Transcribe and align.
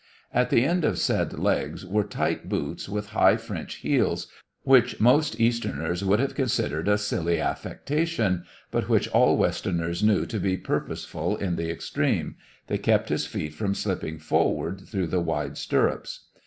At 0.33 0.49
the 0.49 0.65
end 0.65 0.83
of 0.83 0.97
said 0.97 1.37
legs 1.37 1.85
were 1.85 2.03
tight 2.03 2.49
boots 2.49 2.89
with 2.89 3.09
high 3.11 3.37
French 3.37 3.75
heels, 3.75 4.25
which 4.63 4.99
most 4.99 5.39
Easterners 5.39 6.03
would 6.03 6.19
have 6.19 6.33
considered 6.33 6.87
a 6.87 6.97
silly 6.97 7.39
affectation, 7.39 8.43
but 8.71 8.89
which 8.89 9.07
all 9.09 9.37
Westerners 9.37 10.01
knew 10.01 10.25
to 10.25 10.39
be 10.39 10.57
purposeful 10.57 11.37
in 11.37 11.55
the 11.55 11.69
extreme 11.69 12.35
they 12.65 12.79
kept 12.79 13.09
his 13.09 13.27
feet 13.27 13.53
from 13.53 13.75
slipping 13.75 14.17
forward 14.17 14.81
through 14.87 15.05
the 15.05 15.21
wide 15.21 15.55
stirrups. 15.55 16.29